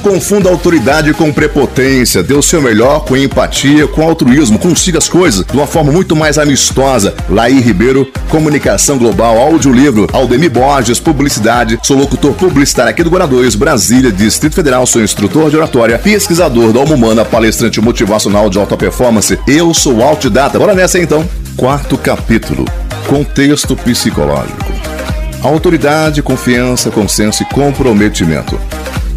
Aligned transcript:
confunda 0.00 0.48
autoridade 0.48 1.12
com 1.14 1.32
prepotência. 1.32 2.22
Dê 2.22 2.34
o 2.34 2.42
seu 2.42 2.60
melhor 2.60 3.04
com 3.04 3.16
empatia, 3.16 3.86
com 3.86 4.02
altruísmo. 4.02 4.58
Consiga 4.58 4.98
as 4.98 5.08
coisas 5.08 5.44
de 5.44 5.52
uma 5.56 5.66
forma 5.66 5.92
muito 5.92 6.16
mais 6.16 6.38
amistosa. 6.38 7.14
Laí 7.28 7.60
Ribeiro, 7.60 8.10
Comunicação 8.28 8.98
Global, 8.98 9.38
Audiolivro. 9.38 10.08
Aldemir 10.12 10.50
Borges, 10.50 10.98
Publicidade. 10.98 11.78
Sou 11.82 11.96
locutor 11.96 12.32
publicitário 12.34 12.90
aqui 12.90 13.02
do 13.02 13.10
Guarda 13.10 13.28
2, 13.28 13.54
Brasília, 13.54 14.10
Distrito 14.10 14.54
Federal. 14.54 14.86
Sou 14.86 15.02
instrutor 15.02 15.50
de 15.50 15.56
oratória, 15.56 15.98
pesquisador 15.98 16.72
da 16.72 16.80
Alma 16.80 16.94
Humana, 16.94 17.24
palestrante 17.24 17.80
motivacional 17.80 18.50
de 18.50 18.58
alta 18.58 18.76
performance. 18.76 19.38
Eu 19.46 19.72
sou 19.74 20.02
Altidata. 20.02 20.58
Bora 20.58 20.74
nessa 20.74 20.98
então. 20.98 21.28
Quarto 21.56 21.96
capítulo. 21.98 22.64
Contexto 23.06 23.76
psicológico. 23.76 24.72
Autoridade, 25.42 26.22
confiança, 26.22 26.90
consenso 26.90 27.42
e 27.42 27.46
comprometimento. 27.46 28.60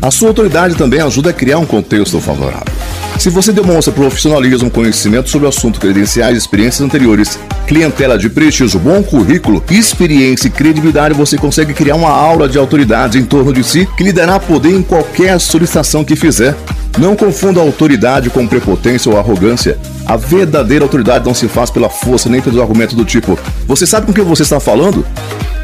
A 0.04 0.12
sua 0.12 0.28
autoridade 0.28 0.76
também 0.76 1.00
ajuda 1.00 1.30
a 1.30 1.34
criar 1.34 1.60
um 1.60 1.66
contexto 1.66 2.20
favorável. 2.20 2.73
Se 3.18 3.30
você 3.30 3.54
demonstra 3.54 3.94
profissionalismo, 3.94 4.70
conhecimento 4.70 5.30
sobre 5.30 5.46
o 5.46 5.50
assunto, 5.50 5.80
credenciais, 5.80 6.38
experiências 6.38 6.82
anteriores, 6.82 7.40
clientela 7.68 8.18
de 8.18 8.30
prestígio, 8.30 8.80
bom 8.80 9.02
currículo, 9.02 9.64
experiência 9.70 10.48
e 10.48 10.52
credibilidade, 10.52 11.14
você 11.14 11.38
consegue 11.38 11.74
criar 11.74 11.96
uma 11.96 12.10
aura 12.10 12.50
de 12.50 12.58
autoridade 12.58 13.18
em 13.18 13.24
torno 13.24 13.54
de 13.54 13.64
si 13.64 13.88
que 13.96 14.04
lhe 14.04 14.12
dará 14.12 14.40
poder 14.40 14.72
em 14.72 14.82
qualquer 14.82 15.40
solicitação 15.40 16.04
que 16.04 16.16
fizer. 16.16 16.56
Não 16.98 17.16
confunda 17.16 17.62
autoridade 17.62 18.30
com 18.30 18.46
prepotência 18.46 19.12
ou 19.12 19.18
arrogância. 19.18 19.78
A 20.06 20.18
verdadeira 20.18 20.84
autoridade 20.84 21.26
não 21.26 21.34
se 21.34 21.48
faz 21.48 21.72
pela 21.72 21.90
força 21.90 22.30
nem 22.30 22.42
pelo 22.42 22.62
argumento 22.62 22.96
do 22.96 23.06
tipo: 23.06 23.40
Você 23.66 23.88
sabe 23.88 24.06
com 24.06 24.14
quem 24.14 24.24
você 24.24 24.44
está 24.44 24.60
falando? 24.60 25.06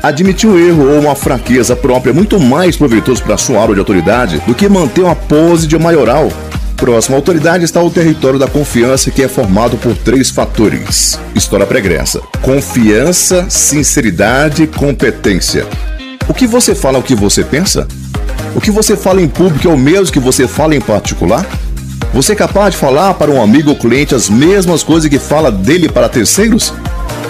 Admitir 0.02 0.50
um 0.50 0.58
erro 0.58 0.94
ou 0.94 1.02
uma 1.02 1.16
fraqueza 1.16 1.76
própria 1.76 2.12
é 2.12 2.14
muito 2.14 2.40
mais 2.40 2.78
proveitoso 2.78 3.22
para 3.22 3.38
sua 3.38 3.60
aura 3.60 3.74
de 3.74 3.80
autoridade 3.80 4.42
do 4.48 4.56
que 4.56 4.70
manter 4.70 5.02
uma 5.02 5.16
pose 5.16 5.68
de 5.68 5.78
maioral. 5.78 6.32
Próxima 6.80 7.18
autoridade 7.18 7.66
está 7.66 7.84
o 7.84 7.90
território 7.90 8.40
da 8.40 8.48
confiança, 8.48 9.12
que 9.12 9.22
é 9.22 9.28
formado 9.28 9.76
por 9.76 9.98
três 9.98 10.30
fatores. 10.30 11.20
História 11.36 11.66
pregressa: 11.66 12.22
confiança, 12.42 13.46
sinceridade 13.50 14.64
e 14.64 14.68
competência. 14.68 15.68
O 16.30 16.34
que 16.34 16.48
você 16.48 16.74
fala 16.74 16.98
é 16.98 17.02
o 17.02 17.04
que 17.04 17.14
você 17.14 17.44
pensa? 17.44 17.86
O 18.56 18.62
que 18.62 18.72
você 18.72 18.96
fala 18.96 19.22
em 19.22 19.28
público 19.28 19.68
é 19.68 19.74
o 19.74 19.78
mesmo 19.78 20.14
que 20.14 20.22
você 20.22 20.48
fala 20.48 20.74
em 20.74 20.80
particular? 20.80 21.46
Você 22.14 22.32
é 22.32 22.36
capaz 22.36 22.74
de 22.74 22.80
falar 22.80 23.14
para 23.16 23.30
um 23.30 23.42
amigo 23.42 23.72
ou 23.72 23.76
cliente 23.76 24.16
as 24.16 24.30
mesmas 24.30 24.82
coisas 24.82 25.10
que 25.10 25.20
fala 25.20 25.52
dele 25.52 25.90
para 25.90 26.08
terceiros? 26.08 26.74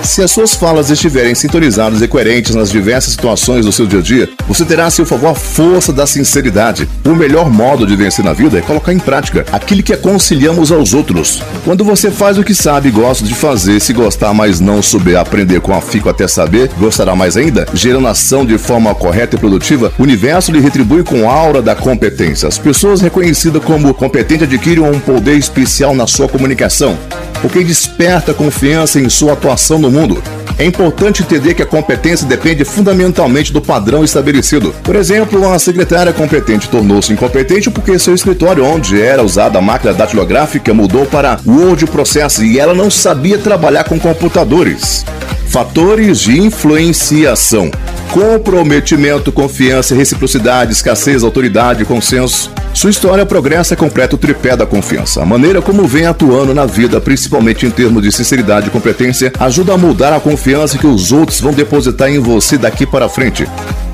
Se 0.04 0.24
as 0.24 0.32
suas 0.32 0.54
falas 0.54 0.90
estiverem 0.90 1.36
sintonizadas 1.36 2.02
e 2.02 2.08
coerentes 2.08 2.56
nas 2.56 2.72
diversas 2.72 3.12
situações 3.12 3.66
do 3.66 3.72
seu 3.72 3.86
dia 3.86 4.00
a 4.00 4.02
dia, 4.02 4.30
você 4.48 4.66
terá 4.66 4.88
a 4.88 4.90
seu 4.90 5.06
favor 5.06 5.30
a 5.30 5.36
força 5.36 5.94
da 5.94 6.08
sinceridade. 6.08 6.90
O 7.06 7.14
melhor 7.14 7.50
modo 7.50 7.86
de 7.86 7.96
vencer 7.96 8.26
na 8.26 8.34
vida 8.34 8.58
é 8.58 8.62
colocar 8.62 8.92
em 8.92 8.98
prática 8.98 9.46
aquilo 9.52 9.84
que 9.84 9.94
aconselhamos 9.94 10.72
aos 10.72 10.94
outros. 10.94 11.44
Quando 11.64 11.84
você 11.84 12.10
faz 12.10 12.38
o 12.38 12.44
que 12.44 12.56
sabe 12.56 12.90
e 12.90 12.92
gosta 12.92 13.24
de 13.24 13.36
fazer, 13.36 13.80
se 13.80 13.94
gostar, 13.94 14.34
mas 14.34 14.60
não 14.60 14.82
souber 14.82 15.18
aprender 15.18 15.62
com 15.62 15.74
afico 15.74 16.10
até 16.10 16.28
saber, 16.28 16.70
gostará 16.80 17.16
mais 17.16 17.38
ainda, 17.38 17.68
gerando 17.74 18.08
ação 18.08 18.46
de 18.46 18.58
forma 18.58 18.96
correta 18.96 19.36
e 19.36 19.40
produtiva, 19.40 19.94
o 20.00 20.04
universo 20.04 20.52
lhe 20.52 20.60
retribui 20.60 21.04
com 21.04 21.30
a 21.30 21.34
aura 21.34 21.62
da 21.62 21.76
competência. 21.76 22.48
As 22.48 22.58
pessoas 22.58 23.02
reconhecidas 23.02 23.64
como 23.64 23.94
competentes 23.94 24.48
adquirem 24.48 24.84
um 24.84 25.00
poder 25.00 25.38
especial 25.38 25.94
na 25.94 26.08
sua 26.08 26.28
comunicação 26.28 26.98
o 27.44 27.50
que 27.50 27.64
desperta 27.64 28.34
confiança 28.34 29.00
em 29.00 29.10
sua 29.10 29.34
atuação 29.34 29.69
no 29.78 29.92
mundo. 29.92 30.22
É 30.58 30.66
importante 30.66 31.22
entender 31.22 31.54
que 31.54 31.62
a 31.62 31.66
competência 31.66 32.28
depende 32.28 32.66
fundamentalmente 32.66 33.54
do 33.54 33.62
padrão 33.62 34.04
estabelecido. 34.04 34.76
Por 34.84 34.96
exemplo, 34.96 35.40
uma 35.40 35.58
secretária 35.58 36.12
competente 36.12 36.68
tornou-se 36.68 37.14
incompetente 37.14 37.70
porque 37.70 37.98
seu 37.98 38.14
escritório, 38.14 38.66
onde 38.66 39.02
era 39.02 39.24
usada 39.24 39.58
a 39.58 39.62
máquina 39.62 39.94
datilográfica, 39.94 40.74
mudou 40.74 41.06
para 41.06 41.40
Word 41.46 41.86
Process 41.88 42.40
e 42.40 42.60
ela 42.60 42.74
não 42.74 42.90
sabia 42.90 43.38
trabalhar 43.38 43.86
com 43.86 43.98
computadores. 43.98 45.06
Fatores 45.48 46.20
de 46.20 46.40
influenciação: 46.40 47.72
comprometimento, 48.12 49.32
confiança, 49.32 49.96
reciprocidade, 49.96 50.74
escassez, 50.74 51.24
autoridade, 51.24 51.86
consenso. 51.86 52.52
Sua 52.74 52.90
história 52.90 53.26
progressa 53.26 53.76
completa 53.76 54.16
o 54.16 54.18
tripé 54.18 54.56
da 54.56 54.66
confiança. 54.66 55.22
A 55.22 55.26
maneira 55.26 55.62
como 55.62 55.88
vem 55.88 56.06
atuando 56.06 56.54
na 56.54 56.66
vida, 56.66 57.00
principalmente 57.00 57.66
em 57.66 57.72
termos 57.72 58.02
de 58.04 58.12
sinceridade 58.12 58.68
e 58.68 58.72
competência, 58.72 59.32
ajuda 59.40 59.74
a 59.74 59.78
mudar 59.78 60.14
a 60.14 60.20
confiança 60.20 60.78
que 60.78 60.88
os 60.88 61.12
outros 61.12 61.40
vão 61.40 61.54
depositar 61.54 62.10
em 62.10 62.20
você 62.20 62.58
daqui 62.58 62.86
para 62.86 63.10
frente. 63.10 63.48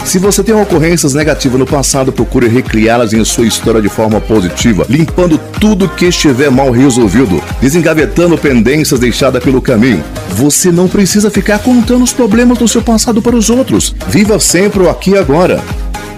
Se 0.05 0.19
você 0.19 0.43
tem 0.43 0.53
ocorrências 0.53 1.15
negativas 1.15 1.59
no 1.59 1.65
passado, 1.65 2.11
procure 2.11 2.47
recriá-las 2.47 3.11
em 3.11 3.25
sua 3.25 3.47
história 3.47 3.81
de 3.81 3.89
forma 3.89 4.21
positiva, 4.21 4.85
limpando 4.87 5.35
tudo 5.59 5.89
que 5.89 6.05
estiver 6.05 6.51
mal 6.51 6.69
resolvido, 6.69 7.43
desengavetando 7.59 8.37
pendências 8.37 8.99
deixadas 8.99 9.43
pelo 9.43 9.59
caminho. 9.59 10.03
Você 10.29 10.71
não 10.71 10.87
precisa 10.87 11.31
ficar 11.31 11.57
contando 11.57 12.03
os 12.03 12.13
problemas 12.13 12.59
do 12.59 12.67
seu 12.67 12.83
passado 12.83 13.19
para 13.19 13.35
os 13.35 13.49
outros. 13.49 13.95
Viva 14.07 14.39
sempre 14.39 14.83
o 14.83 14.89
aqui 14.89 15.11
e 15.11 15.17
agora 15.17 15.59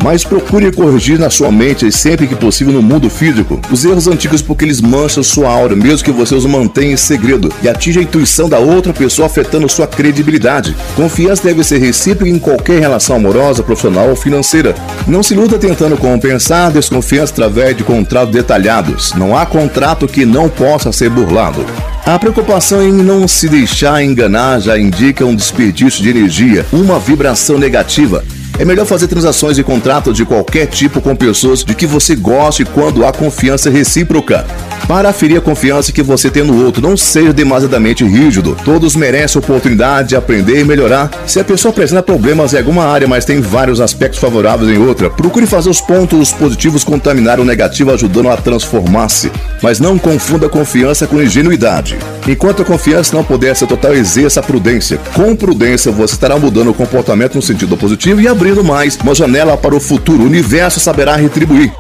mas 0.04 0.24
procure 0.24 0.72
corrigir 0.72 1.20
na 1.20 1.30
sua 1.30 1.52
mente 1.52 1.92
sempre 1.92 2.28
que 2.28 2.36
possível 2.36 2.74
no 2.74 2.82
mundo 2.82 3.10
físico 3.10 3.60
os 3.72 3.86
erros 3.86 4.08
antigos 4.08 4.42
porque 4.42 4.66
eles 4.66 4.82
mancham 4.82 5.24
sua 5.24 5.50
aura, 5.50 5.76
mesmo 5.76 6.04
que 6.04 6.12
você 6.12 6.36
os 6.36 6.46
mantenha 6.46 6.94
em 6.94 6.98
segredo 6.98 7.52
e 7.62 7.70
atinja 7.70 8.00
a 8.00 8.04
intuição 8.04 8.48
da 8.48 8.60
outra 8.60 8.94
pessoa 8.94 9.26
afetando 9.26 9.70
sua 9.70 9.88
credibilidade. 9.88 10.76
Confiança 10.96 11.44
deve 11.44 11.64
ser 11.64 11.80
recíproca 11.80 12.30
em 12.30 12.40
qualquer 12.40 12.80
relação 12.80 13.16
amorosa, 13.16 13.64
profissional 13.64 14.10
ou 14.10 14.16
financeira. 14.16 14.76
Não 15.08 15.22
se 15.22 15.34
luta 15.34 15.58
tentando 15.58 15.98
compensar 15.98 16.72
desconfiança 16.72 17.34
através 17.34 17.76
de 17.76 17.84
contratos 17.84 18.34
detalhados. 18.34 19.14
Não 19.14 19.36
há 19.36 19.46
contrato 19.46 20.08
que 20.08 20.26
não 20.26 20.50
possa 20.50 20.92
ser 20.92 21.10
burlado. 21.10 21.66
A 22.06 22.18
preocupação 22.18 22.82
em 22.82 22.92
não 22.92 23.28
se 23.28 23.50
deixar 23.50 24.02
enganar 24.02 24.62
já 24.62 24.80
indica 24.80 25.26
um 25.26 25.36
desperdício 25.36 26.02
de 26.02 26.10
energia, 26.10 26.66
uma 26.72 27.00
vibração 27.00 27.58
negativa. 27.58 28.24
É 28.60 28.66
melhor 28.66 28.88
fazer 28.88 29.08
transações 29.08 29.60
e 29.60 29.64
contratos 29.64 30.16
de 30.16 30.26
qualquer 30.26 30.66
tipo 30.66 31.00
com 31.00 31.16
pessoas 31.16 31.64
de 31.64 31.76
que 31.76 31.86
você 31.86 32.16
goste 32.16 32.66
quando 32.66 33.06
há 33.06 33.14
confiança 33.14 33.70
recíproca. 33.70 34.46
Para 34.88 35.10
aferir 35.10 35.38
a 35.38 35.42
confiança 35.42 35.92
que 35.92 36.02
você 36.02 36.32
tem 36.32 36.44
no 36.44 36.66
outro, 36.66 36.82
não 36.82 36.98
seja 36.98 37.32
demasiadamente 37.32 38.04
rígido. 38.04 38.58
Todos 38.66 38.96
merecem 38.96 39.38
oportunidade 39.38 40.10
de 40.10 40.16
aprender 40.16 40.62
e 40.62 40.64
melhorar. 40.64 41.12
Se 41.28 41.40
a 41.40 41.44
pessoa 41.44 41.72
apresenta 41.72 42.02
problemas 42.02 42.54
em 42.54 42.58
alguma 42.58 42.86
área, 42.86 43.08
mas 43.08 43.26
tem 43.26 43.42
vários 43.42 43.80
aspectos 43.80 44.20
favoráveis 44.20 44.72
em 44.72 44.80
outra, 44.80 45.10
procure 45.10 45.46
fazer 45.46 45.70
os 45.70 45.82
pontos 45.82 46.32
positivos 46.32 46.84
contaminar 46.84 47.40
o 47.40 47.46
negativo, 47.46 47.92
ajudando 47.92 48.30
a 48.30 48.38
transformar-se. 48.38 49.32
Mas 49.62 49.80
não 49.80 50.00
confunda 50.00 50.50
confiança 50.50 51.06
com 51.06 51.22
ingenuidade. 51.22 51.98
Enquanto 52.28 52.62
a 52.62 52.66
confiança 52.66 53.16
não 53.16 53.24
puder 53.24 53.56
ser 53.56 53.68
total, 53.68 53.94
exerça 53.94 54.40
a 54.40 54.44
prudência. 54.44 54.98
Com 55.14 55.36
prudência, 55.36 55.92
você 55.92 56.14
estará 56.14 56.38
mudando 56.40 56.72
o 56.72 56.74
comportamento 56.74 57.36
no 57.36 57.42
sentido 57.42 57.78
positivo 57.78 58.22
e 58.22 58.28
abrindo 58.28 58.47
abrindo 58.48 58.64
mais 58.64 58.96
uma 58.96 59.14
janela 59.14 59.58
para 59.58 59.76
o 59.76 59.80
futuro. 59.80 60.24
O 60.24 60.26
universo 60.26 60.80
saberá 60.80 61.18
retribuir. 61.18 61.74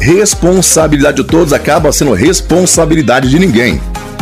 Responsabilidade 0.00 1.18
de 1.18 1.24
todos 1.24 1.52
acaba 1.52 1.92
sendo 1.92 2.14
responsabilidade 2.14 3.28
de 3.28 3.38
ninguém. 3.38 3.78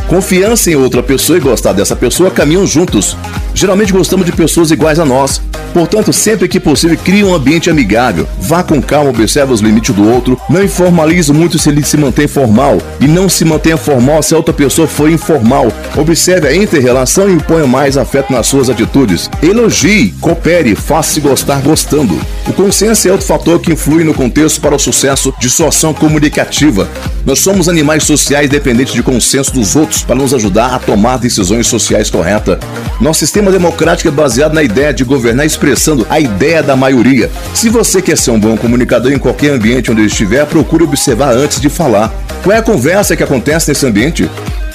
Confiança 0.08 0.68
em 0.68 0.74
outra 0.74 1.00
pessoa 1.00 1.38
e 1.38 1.40
gostar 1.40 1.72
dessa 1.72 1.94
pessoa 1.94 2.28
caminham 2.28 2.66
juntos. 2.66 3.16
Geralmente 3.54 3.92
gostamos 3.92 4.26
de 4.26 4.32
pessoas 4.32 4.72
iguais 4.72 4.98
a 4.98 5.04
nós. 5.04 5.40
Portanto, 5.72 6.12
sempre 6.12 6.48
que 6.48 6.58
possível, 6.58 6.96
crie 6.96 7.24
um 7.24 7.34
ambiente 7.34 7.70
amigável. 7.70 8.26
Vá 8.40 8.62
com 8.62 8.80
calma, 8.82 9.10
observe 9.10 9.52
os 9.52 9.60
limites 9.60 9.94
do 9.94 10.08
outro. 10.08 10.40
Não 10.48 10.62
informalize 10.62 11.32
muito 11.32 11.58
se 11.58 11.68
ele 11.68 11.84
se 11.84 11.96
mantém 11.96 12.26
formal. 12.26 12.78
E 13.00 13.06
não 13.06 13.28
se 13.28 13.44
mantenha 13.44 13.76
formal 13.76 14.22
se 14.22 14.34
a 14.34 14.36
outra 14.36 14.52
pessoa 14.52 14.88
for 14.88 15.10
informal. 15.10 15.72
Observe 15.96 16.48
a 16.48 16.54
inter-relação 16.54 17.28
e 17.28 17.34
imponha 17.34 17.66
mais 17.66 17.96
afeto 17.96 18.32
nas 18.32 18.46
suas 18.46 18.68
atitudes. 18.68 19.30
Elogie, 19.42 20.14
coopere, 20.20 20.74
faça-se 20.74 21.20
gostar 21.20 21.60
gostando. 21.60 22.20
O 22.46 22.52
consenso 22.52 23.08
é 23.08 23.12
outro 23.12 23.26
fator 23.26 23.60
que 23.60 23.72
influi 23.72 24.04
no 24.04 24.14
contexto 24.14 24.60
para 24.60 24.74
o 24.74 24.78
sucesso 24.78 25.32
de 25.38 25.48
sua 25.48 25.68
ação 25.68 25.94
comunicativa. 25.94 26.88
Nós 27.24 27.38
somos 27.38 27.68
animais 27.68 28.04
sociais 28.04 28.48
dependentes 28.48 28.94
de 28.94 29.02
consenso 29.02 29.52
dos 29.52 29.76
outros 29.76 30.02
para 30.02 30.16
nos 30.16 30.34
ajudar 30.34 30.74
a 30.74 30.78
tomar 30.78 31.18
decisões 31.18 31.66
sociais 31.66 32.10
corretas. 32.10 32.58
Nosso 33.00 33.20
sistema 33.20 33.50
democrático 33.50 34.08
é 34.08 34.10
baseado 34.10 34.54
na 34.54 34.62
ideia 34.62 34.92
de 34.92 35.04
governar 35.04 35.46
expressando 35.60 36.06
a 36.08 36.18
ideia 36.18 36.62
da 36.62 36.74
maioria. 36.74 37.30
Se 37.54 37.68
você 37.68 38.00
quer 38.00 38.16
ser 38.16 38.30
um 38.30 38.40
bom 38.40 38.56
comunicador 38.56 39.12
em 39.12 39.18
qualquer 39.18 39.50
ambiente 39.50 39.90
onde 39.90 40.06
estiver, 40.06 40.46
procure 40.46 40.84
observar 40.84 41.36
antes 41.36 41.60
de 41.60 41.68
falar. 41.68 42.08
Qual 42.42 42.56
é 42.56 42.58
a 42.58 42.62
conversa 42.62 43.14
que 43.14 43.22
acontece 43.22 43.68
nesse 43.68 43.84
ambiente? 43.84 44.28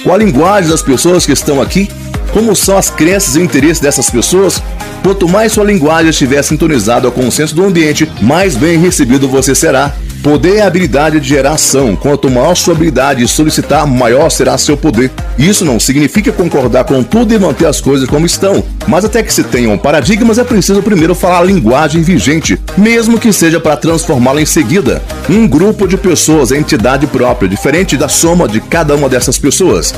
Qual 0.03 0.13
a 0.13 0.19
linguagem 0.19 0.69
das 0.69 0.83
pessoas 0.83 1.25
que 1.25 1.31
estão 1.31 1.59
aqui? 1.59 1.89
Como 2.31 2.55
são 2.55 2.77
as 2.77 2.91
crenças 2.91 3.35
e 3.35 3.41
interesses 3.41 3.79
dessas 3.79 4.11
pessoas? 4.11 4.61
Quanto 5.01 5.27
mais 5.27 5.53
sua 5.53 5.63
linguagem 5.63 6.11
estiver 6.11 6.43
sintonizada 6.43 7.07
ao 7.07 7.11
consenso 7.11 7.55
do 7.55 7.65
ambiente, 7.65 8.07
mais 8.21 8.55
bem 8.55 8.77
recebido 8.77 9.27
você 9.27 9.55
será. 9.55 9.91
Poder 10.25 10.55
é 10.55 10.61
a 10.63 10.65
habilidade 10.65 11.19
de 11.19 11.29
gerar 11.29 11.51
ação. 11.51 11.95
Quanto 11.95 12.31
maior 12.31 12.55
sua 12.55 12.73
habilidade 12.73 13.19
de 13.19 13.27
solicitar, 13.27 13.85
maior 13.85 14.31
será 14.31 14.57
seu 14.57 14.75
poder. 14.75 15.11
Isso 15.37 15.63
não 15.63 15.79
significa 15.79 16.31
concordar 16.31 16.83
com 16.83 17.03
tudo 17.03 17.31
e 17.31 17.37
manter 17.37 17.67
as 17.67 17.79
coisas 17.79 18.09
como 18.09 18.25
estão, 18.25 18.63
mas 18.87 19.05
até 19.05 19.21
que 19.21 19.31
se 19.31 19.43
tenham 19.43 19.77
paradigmas 19.77 20.39
é 20.39 20.43
preciso 20.43 20.81
primeiro 20.81 21.13
falar 21.13 21.41
a 21.41 21.43
linguagem 21.43 22.01
vigente, 22.01 22.59
mesmo 22.75 23.19
que 23.19 23.31
seja 23.31 23.59
para 23.59 23.77
transformá-la 23.77 24.41
em 24.41 24.47
seguida. 24.47 24.99
Um 25.29 25.47
grupo 25.47 25.87
de 25.87 25.95
pessoas 25.95 26.51
é 26.51 26.57
entidade 26.57 27.05
própria, 27.05 27.47
diferente 27.47 27.95
da 27.95 28.07
soma 28.07 28.47
de 28.47 28.59
cada 28.59 28.95
uma 28.95 29.07
dessas 29.07 29.37
pessoas. 29.37 29.93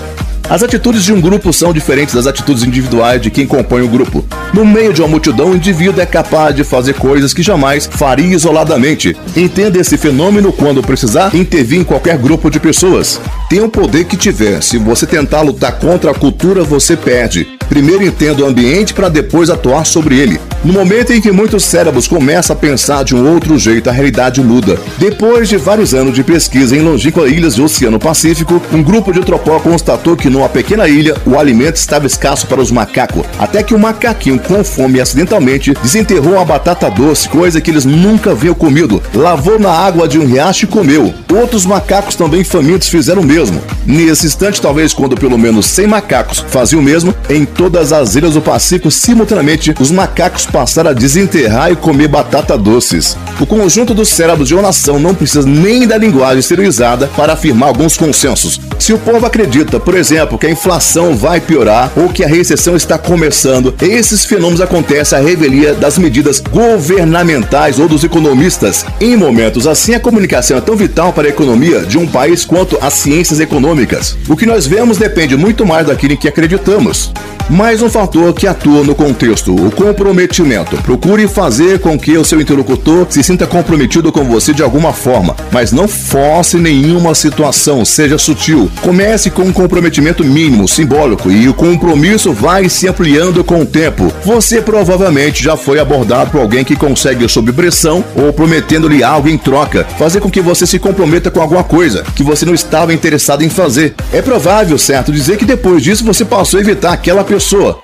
As 0.50 0.64
atitudes 0.64 1.04
de 1.04 1.12
um 1.12 1.20
grupo 1.20 1.52
são 1.52 1.74
diferentes 1.74 2.16
das 2.16 2.26
atitudes 2.26 2.64
individuais 2.64 3.22
de 3.22 3.30
quem 3.30 3.46
compõe 3.46 3.82
o 3.82 3.88
grupo. 3.90 4.26
No 4.54 4.66
meio 4.66 4.94
de 4.94 5.02
uma 5.02 5.08
multidão, 5.10 5.52
o 5.52 5.56
indivíduo 5.56 6.02
é 6.02 6.06
capaz 6.06 6.56
de 6.56 6.64
fazer 6.64 6.94
coisas 6.94 7.34
que 7.34 7.44
jamais 7.44 7.86
faria 7.86 8.34
isoladamente. 8.34 9.16
Entenda 9.36 9.78
esse 9.78 9.98
fenômeno 9.98 10.54
quando 10.54 10.82
precisar 10.82 11.36
intervir 11.36 11.82
em 11.82 11.84
qualquer 11.84 12.18
grupo 12.18 12.50
de 12.50 12.62
pessoas. 12.62 13.20
Tem 13.50 13.60
o 13.60 13.68
poder 13.68 14.06
que 14.06 14.16
tiver. 14.16 14.64
Se 14.64 14.78
você 14.78 15.06
tentar 15.06 15.42
lutar 15.42 15.80
contra 15.80 16.12
a 16.12 16.16
cultura, 16.16 16.64
você 16.64 16.96
perde. 16.96 17.57
Primeiro 17.70 18.04
entenda 18.04 18.44
o 18.44 18.48
ambiente 18.48 18.94
para 18.94 19.10
depois 19.10 19.50
atuar 19.50 19.86
sobre 19.86 20.20
ele. 20.20 20.40
No 20.64 20.74
momento 20.74 21.14
em 21.14 21.22
que 21.22 21.32
muitos 21.32 21.64
cérebros 21.64 22.08
começam 22.08 22.56
a 22.56 22.60
pensar 22.60 23.04
de 23.04 23.16
um 23.16 23.32
outro 23.32 23.58
jeito, 23.58 23.90
a 23.90 23.94
realidade 23.94 24.42
muda. 24.42 24.80
Depois 24.98 25.48
de 25.48 25.58
vários 25.58 25.94
anos 25.94 26.16
de 26.16 26.24
pesquisa 26.24 26.76
em 26.76 26.82
longínquas 26.82 27.32
ilhas 27.32 27.56
do 27.56 27.64
Oceano 27.64 28.00
Pacífico, 28.00 28.62
um 28.72 28.82
grupo 28.82 29.12
de 29.12 29.20
antropólogos 29.20 29.68
constatou 29.78 30.16
que 30.16 30.30
numa 30.30 30.50
pequena 30.50 30.88
ilha 30.88 31.16
o 31.26 31.38
alimento 31.38 31.76
estava 31.76 32.08
escasso 32.08 32.48
para 32.48 32.62
os 32.62 32.72
macacos, 32.72 33.24
até 33.38 33.62
que 33.62 33.76
um 33.76 33.78
macaquinho 33.78 34.40
com 34.40 34.64
fome 34.64 35.00
acidentalmente 35.00 35.74
desenterrou 35.82 36.34
uma 36.34 36.46
batata 36.46 36.90
doce, 36.90 37.30
coisa 37.30 37.62
que 37.62 37.70
eles 37.70 37.86
nunca 37.86 38.32
haviam 38.32 38.54
comido, 38.54 39.02
lavou 39.14 39.60
na 39.60 39.72
água 39.72 40.08
de 40.08 40.18
um 40.18 40.26
riacho 40.26 40.66
e 40.66 40.68
comeu. 40.68 41.14
Outros 41.32 41.66
macacos 41.66 42.16
também 42.16 42.44
famintos 42.44 42.88
fizeram 42.88 43.22
o 43.22 43.26
mesmo. 43.26 43.62
Nesse 43.86 44.26
instante, 44.26 44.62
talvez 44.62 44.94
quando 44.94 45.16
pelo 45.16 45.38
menos 45.38 45.66
100 45.68 45.88
macacos 45.88 46.44
faziam 46.50 46.82
o 46.82 46.84
mesmo, 46.84 47.14
em 47.30 47.46
todas 47.58 47.92
as 47.92 48.16
ilhas 48.16 48.36
do 48.36 48.42
Pacífico, 48.42 48.92
simultaneamente, 48.92 49.74
os 49.80 49.90
macacos 49.90 50.46
passaram 50.46 50.92
a 50.92 50.94
desenterrar 50.94 51.72
e 51.72 51.76
comer 51.76 52.08
batata 52.08 52.56
doces. 52.56 53.18
O 53.40 53.46
conjunto 53.46 53.96
do 53.96 54.06
cérebro 54.06 54.46
de 54.46 54.54
uma 54.54 54.62
nação 54.62 55.00
não 55.00 55.16
precisa 55.16 55.48
nem 55.48 55.88
da 55.88 55.98
linguagem 55.98 56.40
esterilizada 56.40 57.08
para 57.16 57.34
afirmar 57.34 57.70
alguns 57.70 57.98
consensos. 57.98 58.62
Se 58.78 58.94
o 58.94 59.00
povo 59.00 59.26
acredita, 59.26 59.80
por 59.80 59.96
exemplo, 59.96 60.38
que 60.38 60.46
a 60.46 60.52
inflação 60.52 61.18
vai 61.18 61.42
piorar 61.42 61.92
ou 61.96 62.10
que 62.10 62.24
a 62.24 62.28
recessão 62.28 62.76
está 62.76 62.98
começando, 62.98 63.74
esses 63.82 64.24
fenômenos 64.24 64.62
acontecem 64.62 65.18
à 65.18 65.22
revelia 65.22 65.74
das 65.74 65.98
medidas 65.98 66.40
governamentais 66.40 67.80
ou 67.80 67.88
dos 67.88 68.04
economistas. 68.04 68.86
Em 69.02 69.18
momentos 69.18 69.66
assim, 69.66 69.96
a 69.96 70.00
comunicação 70.00 70.58
é 70.58 70.62
tão 70.62 70.76
vital 70.76 71.12
para 71.12 71.28
a 71.28 71.32
economia 71.32 71.82
de 71.82 71.98
um 71.98 72.06
país 72.06 72.46
quanto 72.46 72.78
as 72.82 72.94
ciências 72.94 73.40
econômicas. 73.40 74.16
O 74.30 74.38
que 74.38 74.46
nós 74.46 74.68
vemos 74.68 74.98
depende 74.98 75.36
muito 75.36 75.66
mais 75.66 75.88
daquilo 75.88 76.14
em 76.14 76.18
que 76.18 76.28
acreditamos. 76.28 77.12
Mais 77.50 77.82
um 77.82 77.90
fator 77.90 78.34
que 78.34 78.46
atua 78.46 78.84
no 78.84 78.94
contexto, 78.94 79.56
o 79.56 79.72
comprometimento. 79.72 80.76
Procure 80.84 81.30
fazer 81.30 81.80
com 81.80 81.98
que 81.98 82.18
o 82.18 82.26
seu 82.26 82.42
interlocutor 82.42 83.08
se 83.10 83.24
sinta 83.24 83.48
comprometido 83.48 84.12
com 84.12 84.26
você 84.26 84.54
de 84.54 84.62
alguma 84.62 84.92
forma, 84.92 85.34
mas 85.50 85.72
não 85.72 85.88
force 85.88 86.58
nenhuma 86.58 87.16
situação, 87.16 87.86
seja 87.86 88.18
sutil. 88.18 88.70
Comece 88.82 89.30
com 89.30 89.44
um 89.44 89.54
comprometimento 89.54 90.26
mínimo, 90.26 90.68
simbólico, 90.68 91.32
e 91.32 91.48
o 91.48 91.54
compromisso 91.54 92.34
vai 92.34 92.68
se 92.68 92.86
ampliando 92.86 93.42
com 93.46 93.62
o 93.62 93.66
tempo. 93.66 94.12
Você 94.26 94.62
provavelmente 94.62 95.42
já 95.42 95.56
foi 95.56 95.80
abordado 95.80 96.32
por 96.32 96.42
alguém 96.42 96.66
que 96.66 96.76
consegue 96.76 97.30
sob 97.30 97.54
pressão 97.54 98.04
ou 98.14 98.34
prometendo-lhe 98.34 99.06
algo 99.06 99.30
em 99.30 99.38
troca, 99.38 99.86
fazer 99.98 100.20
com 100.20 100.30
que 100.30 100.42
você 100.42 100.68
se 100.68 100.80
comprometa 100.80 101.32
com 101.32 101.40
alguma 101.40 101.64
coisa 101.64 102.04
que 102.14 102.24
você 102.24 102.46
não 102.46 102.54
estava 102.54 102.94
interessado 102.94 103.42
em 103.42 103.50
fazer. 103.50 103.96
É 104.12 104.22
provável, 104.22 104.78
certo, 104.78 105.14
dizer 105.14 105.38
que 105.38 105.46
depois 105.46 105.82
disso 105.82 106.04
você 106.04 106.26
passou 106.26 106.58
a 106.58 106.62
evitar 106.62 106.92
aquela 106.92 107.24
pessoa 107.24 107.37
pessoa. 107.38 107.80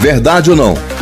Verdade 0.00 0.50
ou 0.50 0.56
não? 0.56 0.95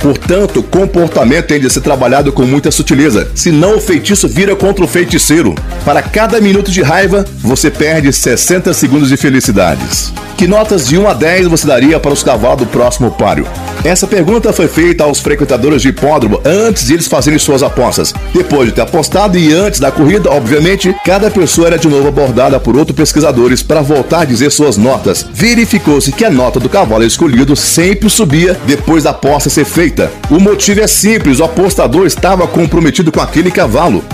Portanto, 0.00 0.62
comportamento 0.62 1.46
tem 1.46 1.60
de 1.60 1.70
ser 1.70 1.80
trabalhado 1.80 2.32
com 2.32 2.44
muita 2.44 2.70
sutileza, 2.70 3.30
senão 3.34 3.76
o 3.76 3.80
feitiço 3.80 4.28
vira 4.28 4.54
contra 4.54 4.84
o 4.84 4.88
feiticeiro. 4.88 5.54
Para 5.84 6.02
cada 6.02 6.40
minuto 6.40 6.70
de 6.70 6.82
raiva, 6.82 7.24
você 7.38 7.70
perde 7.70 8.12
60 8.12 8.72
segundos 8.74 9.08
de 9.08 9.16
felicidades. 9.16 10.12
Que 10.36 10.48
notas 10.48 10.88
de 10.88 10.98
1 10.98 11.08
a 11.08 11.14
10 11.14 11.46
você 11.46 11.66
daria 11.66 12.00
para 12.00 12.12
os 12.12 12.22
cavalos 12.22 12.58
do 12.58 12.66
próximo 12.66 13.10
páreo? 13.12 13.46
Essa 13.84 14.06
pergunta 14.06 14.52
foi 14.52 14.66
feita 14.66 15.04
aos 15.04 15.20
frequentadores 15.20 15.82
de 15.82 15.88
hipódromo 15.88 16.40
antes 16.44 16.86
de 16.86 16.94
eles 16.94 17.06
fazerem 17.06 17.38
suas 17.38 17.62
apostas. 17.62 18.12
Depois 18.32 18.68
de 18.68 18.74
ter 18.74 18.80
apostado 18.80 19.38
e 19.38 19.52
antes 19.52 19.78
da 19.78 19.92
corrida, 19.92 20.30
obviamente, 20.30 20.94
cada 21.04 21.30
pessoa 21.30 21.68
era 21.68 21.78
de 21.78 21.86
novo 21.86 22.08
abordada 22.08 22.58
por 22.58 22.76
outros 22.76 22.96
pesquisadores 22.96 23.62
para 23.62 23.82
voltar 23.82 24.20
a 24.20 24.24
dizer 24.24 24.50
suas 24.50 24.76
notas. 24.76 25.26
Verificou-se 25.32 26.10
que 26.12 26.24
a 26.24 26.30
nota 26.30 26.58
do 26.58 26.68
cavalo 26.68 27.04
escolhido 27.04 27.54
sempre 27.54 28.08
subia 28.08 28.58
depois 28.66 29.04
da 29.04 29.10
aposta 29.10 29.50
ser 29.50 29.64
feita. 29.64 29.93
O 30.30 30.40
motivo 30.40 30.80
é 30.80 30.86
simples: 30.86 31.40
o 31.40 31.44
apostador 31.44 32.06
estava 32.06 32.46
comprometido 32.46 33.12
com 33.12 33.20
aquele 33.20 33.50
cavalo. 33.50 34.04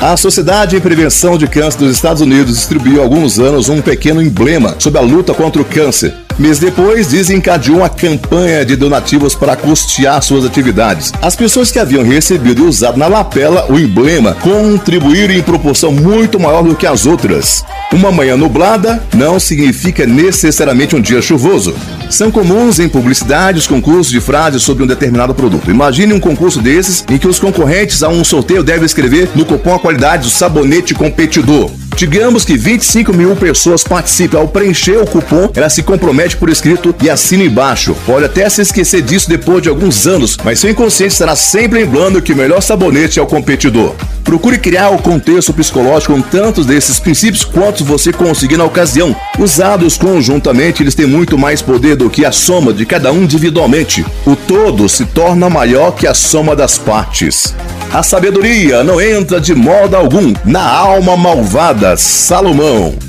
A 0.00 0.16
Sociedade 0.16 0.76
em 0.76 0.80
Prevenção 0.80 1.38
de 1.38 1.46
Câncer 1.46 1.78
dos 1.78 1.92
Estados 1.92 2.20
Unidos 2.20 2.54
distribuiu 2.54 3.00
há 3.00 3.04
alguns 3.04 3.38
anos 3.38 3.68
um 3.68 3.80
pequeno 3.80 4.20
emblema 4.20 4.76
sobre 4.78 4.98
a 4.98 5.02
luta 5.02 5.32
contra 5.32 5.60
o 5.62 5.64
câncer. 5.64 6.25
Mês 6.38 6.58
depois, 6.58 7.06
desencadeou 7.06 7.78
uma 7.78 7.88
campanha 7.88 8.62
de 8.62 8.76
donativos 8.76 9.34
para 9.34 9.56
custear 9.56 10.22
suas 10.22 10.44
atividades. 10.44 11.10
As 11.22 11.34
pessoas 11.34 11.70
que 11.70 11.78
haviam 11.78 12.04
recebido 12.04 12.62
e 12.62 12.68
usado 12.68 12.98
na 12.98 13.06
lapela 13.06 13.64
o 13.70 13.78
emblema 13.78 14.34
contribuíram 14.34 15.32
em 15.32 15.42
proporção 15.42 15.90
muito 15.90 16.38
maior 16.38 16.62
do 16.62 16.74
que 16.74 16.86
as 16.86 17.06
outras. 17.06 17.64
Uma 17.90 18.12
manhã 18.12 18.36
nublada 18.36 19.02
não 19.14 19.40
significa 19.40 20.04
necessariamente 20.06 20.94
um 20.94 21.00
dia 21.00 21.22
chuvoso. 21.22 21.74
São 22.10 22.30
comuns 22.30 22.78
em 22.78 22.88
publicidade 22.88 23.58
os 23.58 23.66
concursos 23.66 24.10
de 24.10 24.20
frases 24.20 24.62
sobre 24.62 24.84
um 24.84 24.86
determinado 24.86 25.34
produto. 25.34 25.70
Imagine 25.70 26.12
um 26.12 26.20
concurso 26.20 26.60
desses 26.60 27.02
em 27.08 27.16
que 27.16 27.26
os 27.26 27.38
concorrentes 27.38 28.02
a 28.02 28.10
um 28.10 28.22
sorteio 28.22 28.62
devem 28.62 28.84
escrever 28.84 29.30
no 29.34 29.46
cupom 29.46 29.74
a 29.74 29.78
qualidade 29.78 30.24
do 30.24 30.30
sabonete 30.30 30.94
competidor. 30.94 31.70
Digamos 31.96 32.44
que 32.44 32.58
25 32.58 33.10
mil 33.14 33.34
pessoas 33.34 33.82
participam. 33.82 34.38
Ao 34.38 34.46
preencher 34.46 34.98
o 34.98 35.06
cupom, 35.06 35.50
ela 35.54 35.70
se 35.70 35.82
compromete 35.82 36.36
por 36.36 36.50
escrito 36.50 36.94
e 37.02 37.08
assina 37.08 37.42
embaixo. 37.42 37.96
Pode 38.04 38.26
até 38.26 38.48
se 38.50 38.60
esquecer 38.60 39.00
disso 39.00 39.30
depois 39.30 39.62
de 39.62 39.70
alguns 39.70 40.06
anos, 40.06 40.36
mas 40.44 40.60
seu 40.60 40.68
inconsciente 40.68 41.14
estará 41.14 41.34
sempre 41.34 41.80
lembrando 41.80 42.20
que 42.20 42.34
o 42.34 42.36
melhor 42.36 42.60
sabonete 42.60 43.18
é 43.18 43.22
o 43.22 43.26
competidor. 43.26 43.94
Procure 44.22 44.58
criar 44.58 44.90
o 44.90 44.98
contexto 44.98 45.54
psicológico 45.54 46.12
com 46.12 46.20
tantos 46.20 46.66
desses 46.66 46.98
princípios 46.98 47.44
quanto 47.44 47.82
você 47.82 48.12
conseguir 48.12 48.58
na 48.58 48.64
ocasião. 48.64 49.16
Usados 49.38 49.96
conjuntamente, 49.96 50.82
eles 50.82 50.94
têm 50.94 51.06
muito 51.06 51.38
mais 51.38 51.62
poder 51.62 51.96
do 51.96 52.10
que 52.10 52.26
a 52.26 52.32
soma 52.32 52.74
de 52.74 52.84
cada 52.84 53.10
um 53.10 53.22
individualmente. 53.22 54.04
O 54.26 54.36
todo 54.36 54.86
se 54.86 55.06
torna 55.06 55.48
maior 55.48 55.92
que 55.92 56.06
a 56.06 56.12
soma 56.12 56.54
das 56.54 56.76
partes. 56.76 57.54
A 57.96 58.02
sabedoria 58.02 58.84
não 58.84 59.00
entra 59.00 59.40
de 59.40 59.54
modo 59.54 59.96
algum 59.96 60.34
na 60.44 60.62
alma 60.62 61.16
malvada. 61.16 61.96
Salomão. 61.96 63.05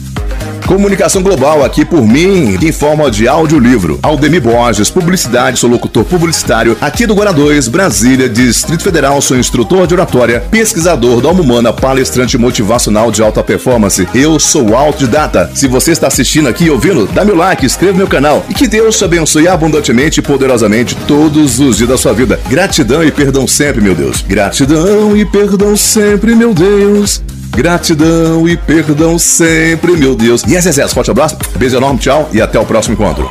Comunicação 0.68 1.24
Global 1.24 1.64
aqui 1.64 1.86
por 1.86 2.06
mim, 2.06 2.58
em 2.62 2.72
forma 2.74 3.10
de 3.10 3.26
audiolivro. 3.26 3.98
Aldemir 4.04 4.42
Borges, 4.42 4.90
publicidade, 4.90 5.58
sou 5.58 5.70
locutor 5.70 6.04
publicitário 6.04 6.76
aqui 6.82 7.06
do 7.06 7.16
Guará 7.16 7.32
2, 7.32 7.70
Brasília, 7.70 8.28
Distrito 8.28 8.84
Federal, 8.84 9.22
sou 9.22 9.38
instrutor 9.38 9.88
de 9.88 9.94
oratória, 9.94 10.42
pesquisador 10.52 11.22
da 11.22 11.30
alma 11.30 11.42
humana, 11.42 11.72
palestrante 11.72 12.38
motivacional 12.38 13.14
de 13.14 13.22
alta 13.22 13.42
performance. 13.42 14.06
Eu 14.14 14.38
sou 14.42 14.76
autodidata. 14.76 15.50
Se 15.56 15.70
você 15.70 15.94
está 15.94 16.08
assistindo 16.08 16.50
aqui 16.50 16.66
e 16.66 16.70
ouvindo, 16.70 17.08
dá 17.14 17.24
meu 17.24 17.38
like, 17.38 17.66
inscreva 17.66 17.94
no 17.94 18.00
meu 18.00 18.08
canal 18.08 18.46
e 18.50 18.54
que 18.54 18.68
Deus 18.68 18.98
te 18.98 19.06
abençoe 19.06 19.48
abundantemente 19.48 20.20
e 20.20 20.24
poderosamente 20.24 20.98
todos 21.08 21.62
os 21.62 21.78
dias 21.78 21.90
da 21.90 21.98
sua 21.98 22.12
vida. 22.12 22.42
Gratidão 22.50 23.02
e 23.06 23.10
perdão 23.10 23.48
sempre, 23.48 23.82
meu 23.82 23.96
Deus. 23.96 24.22
Gratidão 24.22 25.16
e 25.16 25.24
perdão 25.24 25.78
sempre, 25.78 26.36
meu 26.36 26.54
Deus. 26.54 27.22
Gratidão 27.58 28.48
e 28.48 28.56
perdão 28.56 29.18
sempre, 29.18 29.98
meu 29.98 30.16
Deus. 30.16 30.44
E 30.44 30.56
é 30.56 30.62
Forte 30.94 31.10
abraço, 31.10 31.36
beijo 31.56 31.76
enorme, 31.76 32.00
tchau 32.00 32.30
e 32.32 32.40
até 32.40 32.60
o 32.60 32.66
próximo 32.68 32.94
encontro. 32.94 33.28